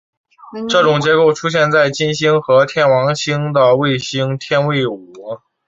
[0.67, 5.13] 这种结构出现在金星和天王星的卫星天卫五。